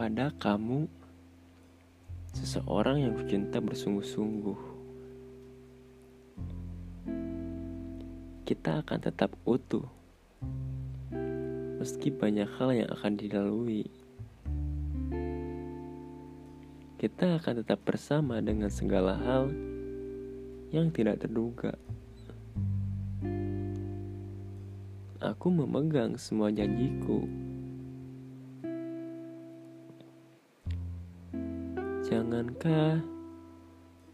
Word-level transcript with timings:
kepada 0.00 0.32
kamu, 0.40 0.88
seseorang 2.32 3.04
yang 3.04 3.12
kucinta 3.20 3.60
bersungguh-sungguh. 3.60 4.56
Kita 8.48 8.80
akan 8.80 8.96
tetap 8.96 9.36
utuh, 9.44 9.84
meski 11.76 12.08
banyak 12.08 12.48
hal 12.48 12.72
yang 12.72 12.88
akan 12.88 13.12
dilalui. 13.12 13.92
Kita 16.96 17.36
akan 17.36 17.60
tetap 17.60 17.84
bersama 17.84 18.40
dengan 18.40 18.72
segala 18.72 19.20
hal 19.20 19.52
yang 20.72 20.88
tidak 20.96 21.20
terduga. 21.20 21.76
Aku 25.20 25.52
memegang 25.52 26.16
semua 26.16 26.48
janjiku. 26.48 27.49
Jangankah 32.10 33.06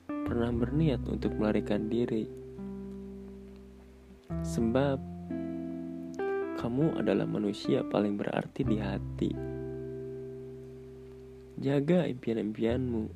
pernah 0.05 0.53
berniat 0.53 1.01
untuk 1.09 1.33
melarikan 1.33 1.89
diri? 1.89 2.29
Sebab 4.45 5.01
kamu 6.61 7.01
adalah 7.01 7.25
manusia 7.25 7.81
paling 7.89 8.21
berarti 8.21 8.69
di 8.69 8.77
hati. 8.77 9.33
Jaga 11.57 12.05
impian-impianmu. 12.05 13.09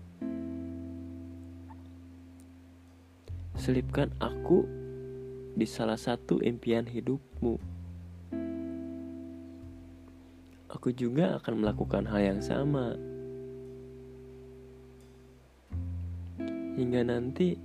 Selipkan 3.61 4.17
aku 4.17 4.65
di 5.61 5.69
salah 5.69 6.01
satu 6.01 6.41
impian 6.41 6.89
hidupmu. 6.89 7.61
Aku 10.73 10.89
juga 10.97 11.37
akan 11.37 11.69
melakukan 11.69 12.09
hal 12.09 12.33
yang 12.33 12.41
sama. 12.41 13.20
Hingga 16.81 17.05
nanti 17.05 17.61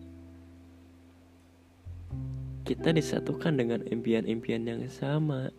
kita 2.68 2.92
disatukan 2.92 3.56
dengan 3.56 3.80
impian-impian 3.88 4.68
yang 4.68 4.84
sama. 4.92 5.56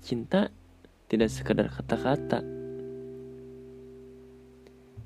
Cinta 0.00 0.48
tidak 1.12 1.28
sekadar 1.28 1.68
kata-kata. 1.68 2.40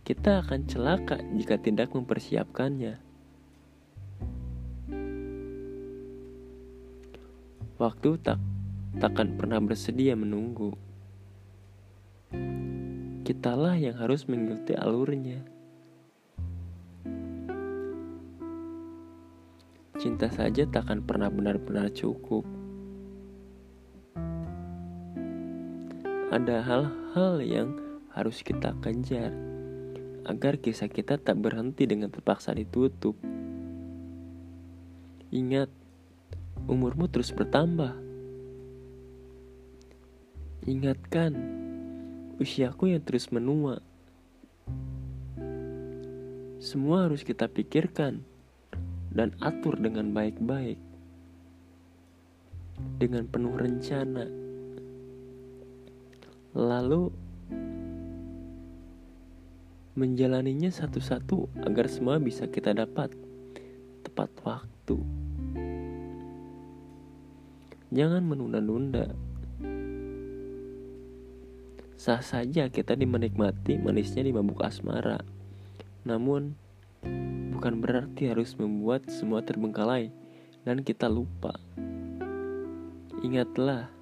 Kita 0.06 0.46
akan 0.46 0.60
celaka 0.70 1.18
jika 1.34 1.58
tidak 1.58 1.90
mempersiapkannya. 1.90 3.02
Waktu 7.82 8.10
tak 8.22 8.38
takkan 9.02 9.34
pernah 9.34 9.58
bersedia 9.58 10.14
menunggu. 10.14 10.89
Kitalah 13.30 13.78
yang 13.78 13.94
harus 13.94 14.26
mengikuti 14.26 14.74
alurnya. 14.74 15.38
Cinta 20.02 20.26
saja 20.34 20.66
takkan 20.66 20.98
pernah 21.06 21.30
benar-benar 21.30 21.94
cukup. 21.94 22.42
ada 26.30 26.62
hal-hal 26.62 27.42
yang 27.42 27.68
harus 28.14 28.42
kita 28.46 28.70
kejar 28.78 29.34
agar 30.30 30.62
kisah 30.62 30.86
kita 30.86 31.18
tak 31.18 31.38
berhenti 31.42 31.90
dengan 31.90 32.06
terpaksa 32.10 32.54
ditutup. 32.54 33.18
Ingat, 35.30 35.70
umurmu 36.70 37.10
terus 37.10 37.34
bertambah. 37.34 37.94
Ingatkan, 40.70 41.34
usiaku 42.40 42.96
yang 42.96 43.04
terus 43.04 43.28
menua. 43.28 43.84
Semua 46.56 47.04
harus 47.04 47.20
kita 47.20 47.46
pikirkan 47.52 48.24
dan 49.12 49.36
atur 49.44 49.76
dengan 49.76 50.16
baik-baik. 50.16 50.80
Dengan 52.96 53.28
penuh 53.28 53.52
rencana 53.60 54.24
lalu 56.56 57.12
menjalaninya 59.94 60.72
satu-satu 60.72 61.60
agar 61.68 61.86
semua 61.92 62.16
bisa 62.16 62.48
kita 62.48 62.72
dapat 62.72 63.12
tepat 64.00 64.32
waktu. 64.48 64.96
Jangan 67.92 68.22
menunda-nunda. 68.24 69.29
Sah 72.00 72.24
saja 72.24 72.72
kita 72.72 72.96
dimenikmati 72.96 73.76
manisnya 73.76 74.24
di 74.24 74.32
mabuk 74.32 74.64
asmara. 74.64 75.20
Namun, 76.08 76.56
bukan 77.52 77.76
berarti 77.76 78.32
harus 78.32 78.56
membuat 78.56 79.12
semua 79.12 79.44
terbengkalai 79.44 80.08
dan 80.64 80.80
kita 80.80 81.12
lupa. 81.12 81.52
Ingatlah, 83.20 83.92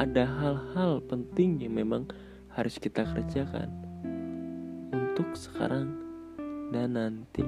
ada 0.00 0.24
hal-hal 0.24 1.04
penting 1.04 1.60
yang 1.60 1.76
memang 1.84 2.08
harus 2.56 2.80
kita 2.80 3.04
kerjakan 3.04 3.68
untuk 4.96 5.36
sekarang 5.36 6.00
dan 6.72 6.96
nanti. 6.96 7.44